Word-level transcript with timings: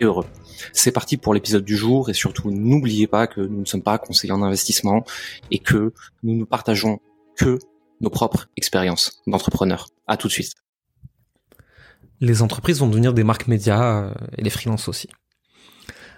et 0.00 0.04
heureux. 0.04 0.26
C'est 0.72 0.92
parti 0.92 1.16
pour 1.16 1.34
l'épisode 1.34 1.64
du 1.64 1.76
jour 1.76 2.10
et 2.10 2.14
surtout 2.14 2.50
n'oubliez 2.50 3.06
pas 3.06 3.26
que 3.26 3.40
nous 3.40 3.60
ne 3.60 3.64
sommes 3.64 3.82
pas 3.82 3.98
conseillers 3.98 4.32
en 4.32 4.42
investissement 4.42 5.04
et 5.50 5.58
que 5.58 5.92
nous 6.22 6.36
ne 6.36 6.44
partageons 6.44 7.00
que 7.36 7.58
nos 8.00 8.10
propres 8.10 8.48
expériences 8.56 9.22
d'entrepreneurs. 9.26 9.88
À 10.06 10.16
tout 10.16 10.28
de 10.28 10.32
suite. 10.32 10.52
Les 12.20 12.42
entreprises 12.42 12.80
vont 12.80 12.88
devenir 12.88 13.12
des 13.12 13.24
marques 13.24 13.48
médias 13.48 14.04
euh, 14.04 14.14
et 14.36 14.42
les 14.42 14.50
freelances 14.50 14.88
aussi. 14.88 15.08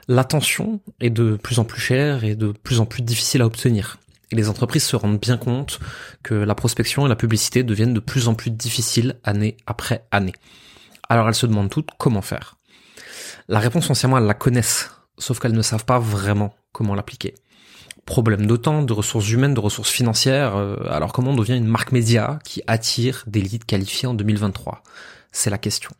L'attention 0.08 0.80
est 1.00 1.10
de 1.10 1.36
plus 1.36 1.58
en 1.58 1.64
plus 1.64 1.80
chère 1.80 2.24
et 2.24 2.36
de 2.36 2.52
plus 2.52 2.80
en 2.80 2.86
plus 2.86 3.02
difficile 3.02 3.42
à 3.42 3.46
obtenir. 3.46 3.98
Et 4.30 4.36
les 4.36 4.48
entreprises 4.48 4.84
se 4.84 4.96
rendent 4.96 5.20
bien 5.20 5.36
compte 5.36 5.80
que 6.22 6.34
la 6.34 6.54
prospection 6.54 7.06
et 7.06 7.08
la 7.08 7.16
publicité 7.16 7.62
deviennent 7.62 7.94
de 7.94 8.00
plus 8.00 8.28
en 8.28 8.34
plus 8.34 8.50
difficiles 8.50 9.18
année 9.24 9.56
après 9.66 10.06
année. 10.10 10.34
Alors 11.08 11.28
elles 11.28 11.34
se 11.34 11.46
demandent 11.46 11.70
toutes 11.70 11.90
comment 11.98 12.22
faire. 12.22 12.55
La 13.48 13.58
réponse 13.58 13.86
foncièrement, 13.86 14.18
elles 14.18 14.24
la 14.24 14.34
connaissent, 14.34 14.90
sauf 15.18 15.38
qu'elles 15.38 15.52
ne 15.52 15.62
savent 15.62 15.84
pas 15.84 15.98
vraiment 15.98 16.54
comment 16.72 16.94
l'appliquer. 16.94 17.34
Problème 18.04 18.46
de 18.46 18.56
temps, 18.56 18.82
de 18.82 18.92
ressources 18.92 19.30
humaines, 19.30 19.54
de 19.54 19.60
ressources 19.60 19.90
financières, 19.90 20.56
euh, 20.56 20.76
alors 20.88 21.12
comment 21.12 21.32
on 21.32 21.36
devient 21.36 21.56
une 21.56 21.66
marque 21.66 21.92
média 21.92 22.38
qui 22.44 22.62
attire 22.66 23.24
des 23.26 23.40
leads 23.40 23.66
qualifiés 23.66 24.06
en 24.06 24.14
2023 24.14 24.82
C'est 25.32 25.50
la 25.50 25.58
question. 25.58 25.90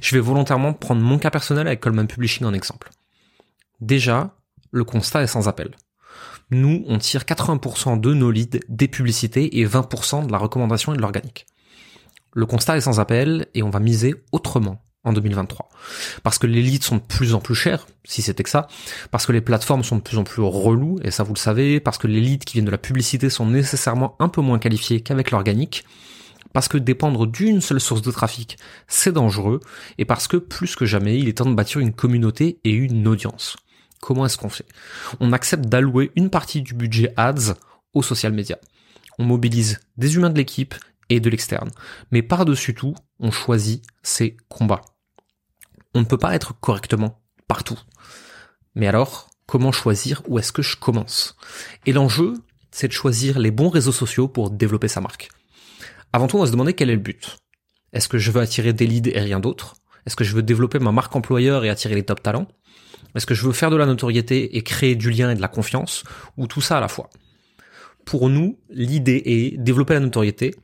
Je 0.00 0.14
vais 0.14 0.20
volontairement 0.20 0.72
prendre 0.72 1.02
mon 1.02 1.18
cas 1.18 1.30
personnel 1.30 1.66
avec 1.66 1.80
Coleman 1.80 2.06
Publishing 2.06 2.46
en 2.46 2.54
exemple. 2.54 2.90
Déjà, 3.80 4.36
le 4.70 4.84
constat 4.84 5.22
est 5.22 5.26
sans 5.26 5.48
appel. 5.48 5.74
Nous, 6.50 6.84
on 6.86 6.98
tire 6.98 7.22
80% 7.22 8.00
de 8.00 8.14
nos 8.14 8.30
leads 8.30 8.60
des 8.68 8.86
publicités 8.86 9.58
et 9.58 9.66
20% 9.66 10.26
de 10.26 10.32
la 10.32 10.38
recommandation 10.38 10.94
et 10.94 10.96
de 10.96 11.02
l'organique. 11.02 11.46
Le 12.32 12.46
constat 12.46 12.76
est 12.76 12.82
sans 12.82 13.00
appel 13.00 13.46
et 13.54 13.64
on 13.64 13.70
va 13.70 13.80
miser 13.80 14.14
autrement 14.30 14.85
en 15.06 15.12
2023. 15.12 15.70
Parce 16.22 16.38
que 16.38 16.46
les 16.46 16.60
leads 16.60 16.84
sont 16.84 16.96
de 16.96 17.02
plus 17.02 17.32
en 17.32 17.40
plus 17.40 17.54
chers, 17.54 17.86
si 18.04 18.20
c'était 18.20 18.42
que 18.42 18.50
ça, 18.50 18.68
parce 19.10 19.24
que 19.24 19.32
les 19.32 19.40
plateformes 19.40 19.84
sont 19.84 19.96
de 19.96 20.02
plus 20.02 20.18
en 20.18 20.24
plus 20.24 20.42
relous, 20.42 20.98
et 21.02 21.10
ça 21.10 21.22
vous 21.22 21.32
le 21.32 21.38
savez, 21.38 21.80
parce 21.80 21.96
que 21.96 22.08
les 22.08 22.20
leads 22.20 22.44
qui 22.44 22.54
viennent 22.54 22.66
de 22.66 22.70
la 22.70 22.76
publicité 22.76 23.30
sont 23.30 23.46
nécessairement 23.46 24.16
un 24.18 24.28
peu 24.28 24.42
moins 24.42 24.58
qualifiés 24.58 25.00
qu'avec 25.00 25.30
l'organique, 25.30 25.84
parce 26.52 26.68
que 26.68 26.76
dépendre 26.76 27.26
d'une 27.26 27.60
seule 27.60 27.80
source 27.80 28.02
de 28.02 28.10
trafic, 28.10 28.58
c'est 28.88 29.12
dangereux, 29.12 29.60
et 29.96 30.04
parce 30.04 30.28
que 30.28 30.36
plus 30.36 30.74
que 30.74 30.84
jamais, 30.84 31.18
il 31.18 31.28
est 31.28 31.38
temps 31.38 31.48
de 31.48 31.54
bâtir 31.54 31.80
une 31.80 31.92
communauté 31.92 32.58
et 32.64 32.70
une 32.70 33.06
audience. 33.06 33.56
Comment 34.00 34.26
est-ce 34.26 34.36
qu'on 34.36 34.48
fait? 34.48 34.66
On 35.20 35.32
accepte 35.32 35.66
d'allouer 35.66 36.10
une 36.16 36.30
partie 36.30 36.62
du 36.62 36.74
budget 36.74 37.12
ads 37.16 37.54
aux 37.94 38.02
social 38.02 38.32
media. 38.32 38.58
On 39.18 39.24
mobilise 39.24 39.80
des 39.96 40.16
humains 40.16 40.30
de 40.30 40.36
l'équipe 40.36 40.74
et 41.08 41.20
de 41.20 41.30
l'externe. 41.30 41.70
Mais 42.10 42.22
par-dessus 42.22 42.74
tout, 42.74 42.94
on 43.20 43.30
choisit 43.30 43.82
ses 44.02 44.36
combats 44.48 44.82
on 45.96 46.00
ne 46.00 46.04
peut 46.04 46.18
pas 46.18 46.34
être 46.34 46.58
correctement 46.60 47.22
partout. 47.48 47.78
Mais 48.74 48.86
alors, 48.86 49.30
comment 49.46 49.72
choisir 49.72 50.22
où 50.28 50.38
est-ce 50.38 50.52
que 50.52 50.62
je 50.62 50.76
commence? 50.76 51.36
Et 51.86 51.92
l'enjeu, 51.92 52.34
c'est 52.70 52.88
de 52.88 52.92
choisir 52.92 53.38
les 53.38 53.50
bons 53.50 53.70
réseaux 53.70 53.92
sociaux 53.92 54.28
pour 54.28 54.50
développer 54.50 54.88
sa 54.88 55.00
marque. 55.00 55.30
Avant 56.12 56.26
tout, 56.26 56.36
on 56.36 56.40
va 56.40 56.46
se 56.46 56.52
demander 56.52 56.74
quel 56.74 56.90
est 56.90 56.94
le 56.94 57.00
but. 57.00 57.38
Est-ce 57.92 58.08
que 58.08 58.18
je 58.18 58.30
veux 58.30 58.40
attirer 58.40 58.72
des 58.72 58.86
leads 58.86 59.10
et 59.10 59.20
rien 59.20 59.40
d'autre? 59.40 59.76
Est-ce 60.04 60.16
que 60.16 60.24
je 60.24 60.34
veux 60.34 60.42
développer 60.42 60.78
ma 60.78 60.92
marque 60.92 61.16
employeur 61.16 61.64
et 61.64 61.70
attirer 61.70 61.94
les 61.94 62.04
top 62.04 62.22
talents? 62.22 62.48
Est-ce 63.14 63.26
que 63.26 63.34
je 63.34 63.46
veux 63.46 63.52
faire 63.52 63.70
de 63.70 63.76
la 63.76 63.86
notoriété 63.86 64.56
et 64.56 64.62
créer 64.62 64.94
du 64.94 65.10
lien 65.10 65.30
et 65.30 65.34
de 65.34 65.40
la 65.40 65.48
confiance? 65.48 66.04
Ou 66.36 66.46
tout 66.46 66.60
ça 66.60 66.78
à 66.78 66.80
la 66.80 66.88
fois? 66.88 67.08
Pour 68.04 68.28
nous, 68.28 68.58
l'idée 68.68 69.22
est 69.24 69.56
développer 69.56 69.94
la 69.94 70.00
notoriété, 70.00 70.54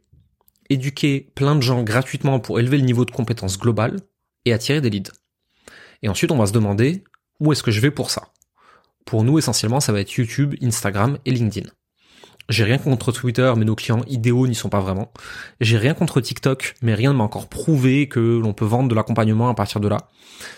éduquer 0.68 1.32
plein 1.34 1.56
de 1.56 1.62
gens 1.62 1.82
gratuitement 1.82 2.40
pour 2.40 2.60
élever 2.60 2.76
le 2.76 2.84
niveau 2.84 3.04
de 3.04 3.10
compétence 3.10 3.58
globale 3.58 4.00
et 4.44 4.52
attirer 4.52 4.80
des 4.80 4.90
leads. 4.90 5.12
Et 6.02 6.08
ensuite, 6.08 6.32
on 6.32 6.38
va 6.38 6.46
se 6.46 6.52
demander 6.52 7.04
où 7.40 7.52
est-ce 7.52 7.62
que 7.62 7.70
je 7.70 7.80
vais 7.80 7.90
pour 7.90 8.10
ça? 8.10 8.32
Pour 9.04 9.24
nous, 9.24 9.38
essentiellement, 9.38 9.80
ça 9.80 9.92
va 9.92 10.00
être 10.00 10.12
YouTube, 10.12 10.54
Instagram 10.62 11.18
et 11.24 11.30
LinkedIn. 11.30 11.68
J'ai 12.48 12.64
rien 12.64 12.78
contre 12.78 13.12
Twitter, 13.12 13.52
mais 13.56 13.64
nos 13.64 13.74
clients 13.74 14.02
idéaux 14.08 14.46
n'y 14.46 14.54
sont 14.54 14.68
pas 14.68 14.80
vraiment. 14.80 15.12
J'ai 15.60 15.78
rien 15.78 15.94
contre 15.94 16.20
TikTok, 16.20 16.74
mais 16.82 16.94
rien 16.94 17.12
ne 17.12 17.18
m'a 17.18 17.24
encore 17.24 17.48
prouvé 17.48 18.08
que 18.08 18.20
l'on 18.20 18.52
peut 18.52 18.64
vendre 18.64 18.88
de 18.88 18.94
l'accompagnement 18.94 19.48
à 19.48 19.54
partir 19.54 19.80
de 19.80 19.88
là. 19.88 20.08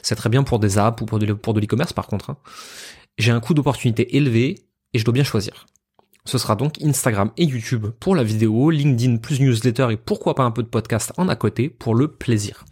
C'est 0.03 0.15
très 0.15 0.31
bien 0.31 0.43
pour 0.43 0.59
des 0.59 0.79
apps 0.79 1.03
ou 1.03 1.05
pour 1.05 1.19
de, 1.19 1.27
l'e-commerce 1.27 1.93
par 1.93 2.07
contre. 2.07 2.31
Hein. 2.31 2.37
J'ai 3.19 3.33
un 3.33 3.41
coût 3.41 3.55
d'opportunité 3.55 4.17
élevé 4.17 4.67
et 4.93 4.99
je 4.99 5.05
dois 5.05 5.13
bien 5.13 5.25
choisir. 5.25 5.67
Ce 6.25 6.39
sera 6.39 6.57
donc 6.57 6.83
Instagram 6.83 7.31
et 7.37 7.45
YouTube 7.45 7.87
pour 8.01 8.17
la 8.17 8.25
vidéo, 8.25 8.71
LinkedIn 8.71 9.19
plus 9.19 9.41
newsletter 9.41 9.89
et 9.91 9.99
pourquoi 9.99 10.35
pas 10.35 10.45
un 10.45 10.51
peu 10.51 10.63
de 10.63 10.69
podcast 10.69 11.13
en 11.19 11.29
à 11.29 11.37
côté 11.37 11.69
pour 11.69 11.95
le 11.95 12.09
plaisir. 12.09 12.65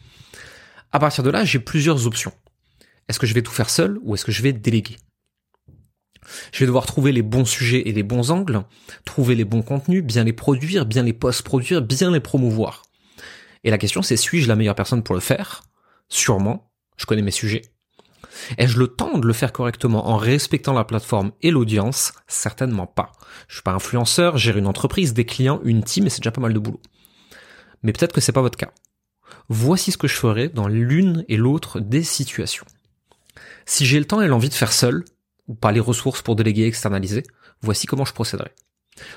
À 0.91 0.99
partir 0.99 1.23
de 1.23 1.31
là, 1.31 1.45
j'ai 1.45 1.59
plusieurs 1.59 2.07
options. 2.07 2.33
Est-ce 3.09 3.19
que 3.19 3.27
je 3.27 3.35
vais 3.35 3.43
tout 3.43 3.53
faire 3.53 3.71
seul 3.71 3.99
ou 4.03 4.15
est-ce 4.15 4.25
que 4.25 4.33
je 4.33 4.43
vais 4.43 4.53
déléguer? 4.53 4.97
Je 6.53 6.61
vais 6.61 6.67
devoir 6.67 6.87
trouver 6.87 7.13
les 7.13 7.23
bons 7.23 7.45
sujets 7.45 7.89
et 7.89 7.93
les 7.93 8.05
bons 8.05 8.31
angles, 8.31 8.63
trouver 9.05 9.35
les 9.35 9.45
bons 9.45 9.63
contenus, 9.63 10.05
bien 10.05 10.25
les 10.25 10.33
produire, 10.33 10.87
bien 10.87 11.03
les 11.03 11.13
post-produire, 11.13 11.83
bien 11.83 12.11
les 12.11 12.21
promouvoir. 12.21 12.85
Et 13.65 13.71
la 13.71 13.79
question 13.79 14.03
c'est 14.03 14.17
suis-je 14.17 14.49
la 14.49 14.57
meilleure 14.57 14.75
personne 14.75 15.03
pour 15.03 15.15
le 15.15 15.21
faire? 15.21 15.65
Sûrement, 16.09 16.71
je 16.97 17.07
connais 17.07 17.23
mes 17.23 17.31
sujets. 17.31 17.63
Ai-je 18.57 18.79
le 18.79 18.89
temps 18.89 19.19
de 19.19 19.27
le 19.27 19.33
faire 19.33 19.53
correctement 19.53 20.09
en 20.09 20.17
respectant 20.17 20.73
la 20.73 20.85
plateforme 20.85 21.33
et 21.43 21.51
l'audience? 21.51 22.13
Certainement 22.29 22.87
pas. 22.87 23.13
Je 23.49 23.55
suis 23.57 23.63
pas 23.63 23.73
influenceur, 23.73 24.39
j'ai 24.39 24.57
une 24.57 24.67
entreprise, 24.67 25.15
des 25.15 25.27
clients, 25.27 25.61
une 25.65 25.83
team 25.83 26.07
et 26.07 26.11
c'est 26.11 26.21
déjà 26.21 26.33
pas 26.33 26.41
mal 26.41 26.55
de 26.55 26.59
boulot. 26.59 26.81
Mais 27.83 27.93
peut-être 27.93 28.13
que 28.13 28.21
c'est 28.21 28.33
pas 28.33 28.43
votre 28.43 28.59
cas. 28.59 28.73
Voici 29.49 29.91
ce 29.93 29.99
que 29.99 30.09
je 30.09 30.15
ferai 30.15 30.49
dans 30.49 30.69
l'une 30.69 31.25
et 31.29 31.37
l'autre 31.37 31.81
des 31.81 32.05
situations. 32.05 32.65
Si 33.67 33.87
j'ai 33.87 33.99
le 33.99 34.05
temps 34.05 34.21
et 34.21 34.29
l'envie 34.29 34.49
de 34.49 34.55
faire 34.55 34.73
seul, 34.73 35.05
ou 35.49 35.55
pas 35.55 35.73
les 35.73 35.81
ressources 35.81 36.23
pour 36.23 36.37
déléguer 36.37 36.63
et 36.63 36.67
externaliser, 36.67 37.25
voici 37.61 37.87
comment 37.87 38.05
je 38.05 38.13
procéderai. 38.13 38.53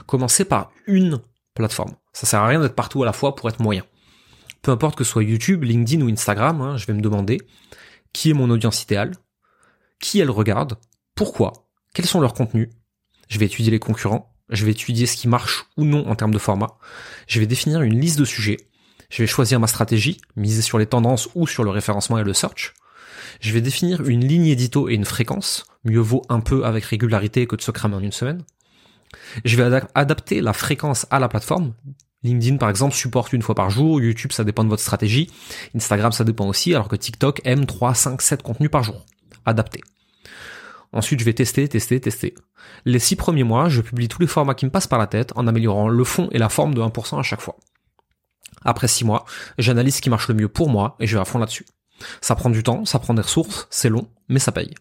Commencez 0.05 0.45
par 0.45 0.71
une 0.87 1.21
plateforme. 1.53 1.95
Ça 2.13 2.25
sert 2.25 2.41
à 2.41 2.47
rien 2.47 2.59
d'être 2.59 2.75
partout 2.75 3.03
à 3.03 3.05
la 3.05 3.13
fois 3.13 3.35
pour 3.35 3.49
être 3.49 3.61
moyen. 3.61 3.83
Peu 4.61 4.71
importe 4.71 4.97
que 4.97 5.03
ce 5.03 5.11
soit 5.11 5.23
YouTube, 5.23 5.63
LinkedIn 5.63 6.03
ou 6.03 6.09
Instagram, 6.09 6.61
hein, 6.61 6.77
je 6.77 6.85
vais 6.85 6.93
me 6.93 7.01
demander 7.01 7.39
qui 8.13 8.29
est 8.29 8.33
mon 8.33 8.49
audience 8.49 8.83
idéale, 8.83 9.11
qui 9.99 10.19
elle 10.19 10.31
regarde, 10.31 10.77
pourquoi, 11.15 11.67
quels 11.93 12.05
sont 12.05 12.21
leurs 12.21 12.33
contenus. 12.33 12.69
Je 13.27 13.39
vais 13.39 13.45
étudier 13.45 13.71
les 13.71 13.79
concurrents, 13.79 14.33
je 14.49 14.65
vais 14.65 14.71
étudier 14.71 15.05
ce 15.05 15.17
qui 15.17 15.27
marche 15.27 15.65
ou 15.77 15.83
non 15.83 16.07
en 16.07 16.15
termes 16.15 16.33
de 16.33 16.39
format. 16.39 16.77
Je 17.27 17.39
vais 17.39 17.47
définir 17.47 17.81
une 17.81 17.99
liste 17.99 18.19
de 18.19 18.25
sujets. 18.25 18.57
Je 19.09 19.21
vais 19.23 19.27
choisir 19.27 19.59
ma 19.59 19.67
stratégie, 19.67 20.17
miser 20.35 20.61
sur 20.61 20.77
les 20.77 20.85
tendances 20.85 21.29
ou 21.35 21.47
sur 21.47 21.63
le 21.63 21.71
référencement 21.71 22.17
et 22.17 22.23
le 22.23 22.33
search. 22.33 22.73
Je 23.39 23.51
vais 23.51 23.61
définir 23.61 24.07
une 24.07 24.25
ligne 24.25 24.47
édito 24.47 24.89
et 24.89 24.93
une 24.93 25.05
fréquence. 25.05 25.65
Mieux 25.83 25.99
vaut 25.99 26.23
un 26.29 26.39
peu 26.39 26.65
avec 26.65 26.85
régularité 26.85 27.47
que 27.47 27.55
de 27.55 27.61
se 27.61 27.71
cramer 27.71 27.95
en 27.95 28.01
une 28.01 28.11
semaine. 28.11 28.43
Je 29.43 29.55
vais 29.55 29.81
adapter 29.93 30.41
la 30.41 30.53
fréquence 30.53 31.05
à 31.09 31.19
la 31.19 31.27
plateforme. 31.27 31.73
LinkedIn, 32.23 32.57
par 32.57 32.69
exemple, 32.69 32.95
supporte 32.95 33.33
une 33.33 33.41
fois 33.41 33.55
par 33.55 33.69
jour. 33.69 34.01
YouTube, 34.01 34.31
ça 34.31 34.43
dépend 34.43 34.63
de 34.63 34.69
votre 34.69 34.81
stratégie. 34.81 35.29
Instagram, 35.75 36.11
ça 36.11 36.23
dépend 36.23 36.47
aussi, 36.47 36.73
alors 36.73 36.87
que 36.87 36.95
TikTok 36.95 37.41
aime 37.45 37.65
3, 37.65 37.93
5, 37.93 38.21
7 38.21 38.41
contenus 38.41 38.71
par 38.71 38.83
jour. 38.83 39.05
Adapté. 39.45 39.81
Ensuite, 40.91 41.19
je 41.19 41.25
vais 41.25 41.33
tester, 41.33 41.67
tester, 41.67 41.99
tester. 41.99 42.33
Les 42.85 42.99
six 42.99 43.15
premiers 43.15 43.43
mois, 43.43 43.69
je 43.69 43.81
publie 43.81 44.07
tous 44.07 44.21
les 44.21 44.27
formats 44.27 44.55
qui 44.55 44.65
me 44.65 44.71
passent 44.71 44.87
par 44.87 44.97
la 44.97 45.07
tête 45.07 45.33
en 45.35 45.45
améliorant 45.45 45.87
le 45.87 46.03
fond 46.03 46.29
et 46.31 46.39
la 46.39 46.49
forme 46.49 46.73
de 46.73 46.81
1% 46.81 47.19
à 47.19 47.23
chaque 47.23 47.41
fois. 47.41 47.57
Après 48.63 48.87
six 48.87 49.05
mois, 49.05 49.25
j'analyse 49.59 49.97
ce 49.97 50.01
qui 50.01 50.09
marche 50.09 50.27
le 50.27 50.33
mieux 50.33 50.47
pour 50.47 50.69
moi 50.69 50.95
et 50.99 51.05
je 51.05 51.15
vais 51.15 51.21
à 51.21 51.25
fond 51.25 51.37
là-dessus. 51.37 51.65
Ça 52.21 52.35
prend 52.35 52.49
du 52.49 52.63
temps, 52.63 52.85
ça 52.85 52.99
prend 52.99 53.13
des 53.13 53.21
ressources, 53.21 53.67
c'est 53.69 53.89
long, 53.89 54.07
mais 54.27 54.39
ça 54.39 54.51
paye. 54.51 54.73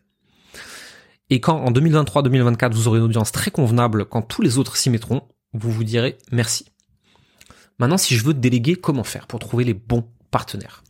Et 1.31 1.41
quand 1.41 1.57
en 1.57 1.71
2023-2024 1.71 2.73
vous 2.73 2.89
aurez 2.89 2.99
une 2.99 3.07
audience 3.07 3.33
très 3.33 3.51
convenable, 3.51 4.05
quand 4.05 4.23
tous 4.23 4.43
les 4.43 4.59
autres 4.59 4.77
s'y 4.77 4.91
mettront, 4.91 5.23
vous 5.53 5.71
vous 5.71 5.85
direz 5.85 6.19
merci. 6.31 6.67
Maintenant, 7.79 7.99
si 7.99 8.17
je 8.17 8.25
veux 8.25 8.35
déléguer, 8.35 8.77
comment 8.77 9.05
faire 9.05 9.27
pour 9.27 9.41
trouver 9.41 9.65
les 9.65 9.75
bons 9.75 10.09
partenaires? 10.31 10.85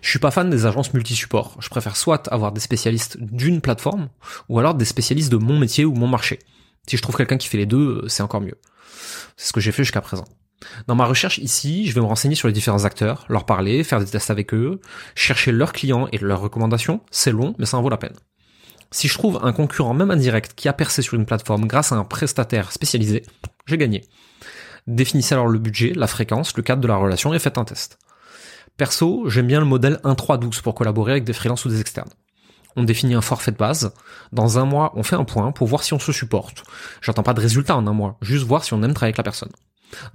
Je 0.00 0.10
suis 0.10 0.18
pas 0.18 0.30
fan 0.30 0.48
des 0.50 0.66
agences 0.66 0.94
multi-supports. 0.94 1.56
Je 1.60 1.68
préfère 1.68 1.96
soit 1.96 2.28
avoir 2.32 2.52
des 2.52 2.60
spécialistes 2.60 3.18
d'une 3.20 3.60
plateforme, 3.60 4.08
ou 4.48 4.58
alors 4.58 4.74
des 4.74 4.84
spécialistes 4.84 5.30
de 5.30 5.36
mon 5.36 5.58
métier 5.58 5.84
ou 5.84 5.94
mon 5.94 6.08
marché. 6.08 6.38
Si 6.86 6.96
je 6.96 7.02
trouve 7.02 7.16
quelqu'un 7.16 7.36
qui 7.36 7.48
fait 7.48 7.58
les 7.58 7.66
deux, 7.66 8.04
c'est 8.08 8.22
encore 8.22 8.40
mieux. 8.40 8.58
C'est 9.36 9.48
ce 9.48 9.52
que 9.52 9.60
j'ai 9.60 9.72
fait 9.72 9.82
jusqu'à 9.82 10.00
présent. 10.00 10.24
Dans 10.86 10.94
ma 10.94 11.04
recherche 11.04 11.38
ici, 11.38 11.86
je 11.86 11.94
vais 11.94 12.00
me 12.00 12.06
renseigner 12.06 12.34
sur 12.34 12.48
les 12.48 12.54
différents 12.54 12.84
acteurs, 12.84 13.26
leur 13.28 13.44
parler, 13.44 13.84
faire 13.84 14.00
des 14.00 14.06
tests 14.06 14.30
avec 14.30 14.54
eux, 14.54 14.80
chercher 15.14 15.52
leurs 15.52 15.72
clients 15.72 16.08
et 16.12 16.18
leurs 16.18 16.40
recommandations. 16.40 17.00
C'est 17.10 17.32
long, 17.32 17.54
mais 17.58 17.66
ça 17.66 17.76
en 17.76 17.82
vaut 17.82 17.90
la 17.90 17.96
peine. 17.96 18.16
Si 18.90 19.08
je 19.08 19.14
trouve 19.14 19.40
un 19.42 19.52
concurrent 19.52 19.94
même 19.94 20.10
indirect 20.10 20.54
qui 20.54 20.68
a 20.68 20.72
percé 20.72 21.02
sur 21.02 21.14
une 21.14 21.26
plateforme 21.26 21.66
grâce 21.66 21.92
à 21.92 21.96
un 21.96 22.04
prestataire 22.04 22.72
spécialisé, 22.72 23.24
j'ai 23.66 23.78
gagné. 23.78 24.04
Définissez 24.86 25.34
alors 25.34 25.48
le 25.48 25.58
budget, 25.58 25.92
la 25.94 26.06
fréquence, 26.06 26.56
le 26.56 26.62
cadre 26.62 26.80
de 26.80 26.88
la 26.88 26.96
relation 26.96 27.34
et 27.34 27.38
faites 27.38 27.58
un 27.58 27.64
test. 27.64 27.98
Perso, 28.76 29.28
j'aime 29.28 29.46
bien 29.46 29.60
le 29.60 29.66
modèle 29.66 30.00
1-3-12 30.04 30.62
pour 30.62 30.74
collaborer 30.74 31.12
avec 31.12 31.24
des 31.24 31.32
freelances 31.32 31.64
ou 31.64 31.68
des 31.68 31.80
externes. 31.80 32.10
On 32.76 32.84
définit 32.84 33.14
un 33.14 33.22
forfait 33.22 33.52
de 33.52 33.56
base. 33.56 33.94
Dans 34.32 34.58
un 34.58 34.66
mois, 34.66 34.92
on 34.96 35.02
fait 35.02 35.16
un 35.16 35.24
point 35.24 35.50
pour 35.50 35.66
voir 35.66 35.82
si 35.82 35.94
on 35.94 35.98
se 35.98 36.12
supporte. 36.12 36.62
J'attends 37.00 37.22
pas 37.22 37.32
de 37.32 37.40
résultat 37.40 37.74
en 37.74 37.86
un 37.86 37.94
mois, 37.94 38.18
juste 38.20 38.44
voir 38.44 38.64
si 38.64 38.74
on 38.74 38.82
aime 38.82 38.92
travailler 38.92 39.10
avec 39.10 39.16
la 39.16 39.24
personne. 39.24 39.50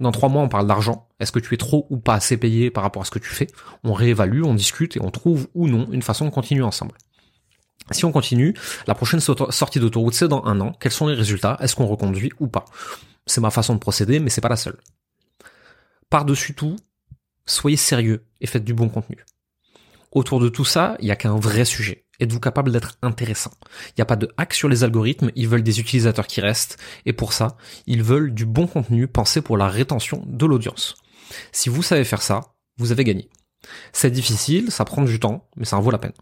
Dans 0.00 0.12
trois 0.12 0.28
mois, 0.28 0.42
on 0.42 0.48
parle 0.48 0.66
d'argent. 0.66 1.08
Est-ce 1.20 1.32
que 1.32 1.38
tu 1.38 1.54
es 1.54 1.56
trop 1.56 1.86
ou 1.90 1.98
pas 1.98 2.14
assez 2.14 2.36
payé 2.36 2.70
par 2.70 2.82
rapport 2.82 3.02
à 3.02 3.04
ce 3.04 3.10
que 3.10 3.18
tu 3.18 3.28
fais? 3.28 3.48
On 3.84 3.92
réévalue, 3.92 4.42
on 4.44 4.54
discute 4.54 4.96
et 4.96 5.02
on 5.02 5.10
trouve 5.10 5.48
ou 5.54 5.68
non 5.68 5.88
une 5.92 6.02
façon 6.02 6.24
de 6.24 6.30
continuer 6.30 6.62
ensemble. 6.62 6.96
Si 7.90 8.04
on 8.04 8.12
continue, 8.12 8.54
la 8.86 8.94
prochaine 8.94 9.20
sortie 9.20 9.80
d'autoroute, 9.80 10.14
c'est 10.14 10.28
dans 10.28 10.44
un 10.44 10.60
an. 10.60 10.72
Quels 10.80 10.92
sont 10.92 11.08
les 11.08 11.14
résultats? 11.14 11.56
Est-ce 11.60 11.74
qu'on 11.74 11.86
reconduit 11.86 12.30
ou 12.38 12.46
pas? 12.46 12.64
C'est 13.26 13.40
ma 13.40 13.50
façon 13.50 13.74
de 13.74 13.78
procéder, 13.78 14.20
mais 14.20 14.30
c'est 14.30 14.40
pas 14.40 14.48
la 14.48 14.56
seule. 14.56 14.78
Par-dessus 16.08 16.54
tout, 16.54 16.76
soyez 17.46 17.76
sérieux 17.76 18.24
et 18.40 18.46
faites 18.46 18.64
du 18.64 18.74
bon 18.74 18.88
contenu. 18.88 19.24
Autour 20.12 20.40
de 20.40 20.48
tout 20.48 20.64
ça, 20.64 20.96
il 21.00 21.06
n'y 21.06 21.10
a 21.10 21.16
qu'un 21.16 21.36
vrai 21.36 21.64
sujet. 21.64 22.01
Êtes-vous 22.20 22.40
capable 22.40 22.72
d'être 22.72 22.98
intéressant? 23.02 23.52
Il 23.88 23.94
n'y 23.98 24.02
a 24.02 24.06
pas 24.06 24.16
de 24.16 24.28
hack 24.36 24.54
sur 24.54 24.68
les 24.68 24.84
algorithmes, 24.84 25.30
ils 25.34 25.48
veulent 25.48 25.62
des 25.62 25.80
utilisateurs 25.80 26.26
qui 26.26 26.40
restent, 26.40 26.78
et 27.06 27.12
pour 27.12 27.32
ça, 27.32 27.56
ils 27.86 28.02
veulent 28.02 28.32
du 28.32 28.46
bon 28.46 28.66
contenu 28.66 29.08
pensé 29.08 29.42
pour 29.42 29.56
la 29.56 29.68
rétention 29.68 30.22
de 30.26 30.46
l'audience. 30.46 30.94
Si 31.50 31.68
vous 31.68 31.82
savez 31.82 32.04
faire 32.04 32.22
ça, 32.22 32.40
vous 32.78 32.92
avez 32.92 33.04
gagné. 33.04 33.28
C'est 33.92 34.10
difficile, 34.10 34.70
ça 34.70 34.84
prend 34.84 35.02
du 35.02 35.20
temps, 35.20 35.48
mais 35.56 35.64
ça 35.64 35.76
en 35.76 35.80
vaut 35.80 35.90
la 35.90 35.98
peine. 35.98 36.12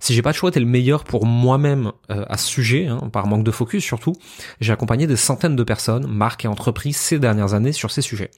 Si 0.00 0.14
j'ai 0.14 0.22
pas 0.22 0.32
de 0.32 0.36
choix, 0.36 0.50
t'es 0.50 0.60
le 0.60 0.66
meilleur 0.66 1.04
pour 1.04 1.26
moi-même 1.26 1.92
euh, 2.10 2.24
à 2.28 2.36
ce 2.36 2.46
sujet, 2.46 2.86
hein, 2.86 3.08
par 3.12 3.26
manque 3.26 3.44
de 3.44 3.50
focus 3.50 3.84
surtout. 3.84 4.14
J'ai 4.60 4.72
accompagné 4.72 5.06
des 5.06 5.16
centaines 5.16 5.56
de 5.56 5.64
personnes, 5.64 6.06
marques 6.06 6.44
et 6.44 6.48
entreprises 6.48 6.96
ces 6.96 7.18
dernières 7.18 7.54
années 7.54 7.72
sur 7.72 7.90
ces 7.90 8.02
sujets. 8.02 8.30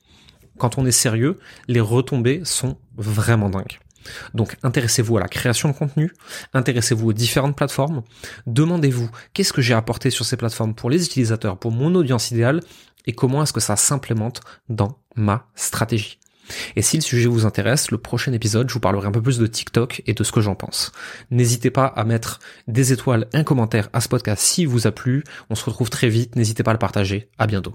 Quand 0.58 0.78
on 0.78 0.86
est 0.86 0.92
sérieux, 0.92 1.38
les 1.66 1.80
retombées 1.80 2.42
sont 2.44 2.76
vraiment 2.96 3.50
dingues. 3.50 3.78
Donc 4.34 4.56
intéressez-vous 4.62 5.16
à 5.16 5.20
la 5.20 5.28
création 5.28 5.68
de 5.68 5.74
contenu, 5.74 6.12
intéressez-vous 6.52 7.08
aux 7.08 7.12
différentes 7.12 7.56
plateformes, 7.56 8.02
demandez-vous 8.46 9.10
qu'est-ce 9.32 9.52
que 9.52 9.62
j'ai 9.62 9.74
apporté 9.74 10.10
sur 10.10 10.24
ces 10.24 10.36
plateformes 10.36 10.74
pour 10.74 10.90
les 10.90 11.04
utilisateurs, 11.04 11.58
pour 11.58 11.72
mon 11.72 11.94
audience 11.94 12.30
idéale, 12.30 12.60
et 13.06 13.12
comment 13.12 13.42
est-ce 13.42 13.52
que 13.52 13.60
ça 13.60 13.76
s'implémente 13.76 14.40
dans 14.68 14.98
ma 15.16 15.46
stratégie. 15.54 16.18
Et 16.76 16.82
si 16.82 16.96
le 16.96 17.02
sujet 17.02 17.28
vous 17.28 17.46
intéresse, 17.46 17.90
le 17.90 17.98
prochain 17.98 18.32
épisode, 18.32 18.68
je 18.68 18.74
vous 18.74 18.80
parlerai 18.80 19.08
un 19.08 19.12
peu 19.12 19.22
plus 19.22 19.38
de 19.38 19.46
TikTok 19.46 20.02
et 20.06 20.14
de 20.14 20.24
ce 20.24 20.32
que 20.32 20.40
j'en 20.40 20.54
pense. 20.54 20.92
N'hésitez 21.30 21.70
pas 21.70 21.86
à 21.86 22.04
mettre 22.04 22.38
des 22.68 22.92
étoiles, 22.92 23.28
un 23.32 23.44
commentaire 23.44 23.88
à 23.92 24.00
ce 24.00 24.08
podcast 24.08 24.42
s'il 24.42 24.68
vous 24.68 24.86
a 24.86 24.92
plu. 24.92 25.24
On 25.50 25.54
se 25.54 25.64
retrouve 25.64 25.90
très 25.90 26.08
vite. 26.08 26.36
N'hésitez 26.36 26.62
pas 26.62 26.72
à 26.72 26.74
le 26.74 26.78
partager. 26.78 27.28
À 27.38 27.46
bientôt. 27.46 27.74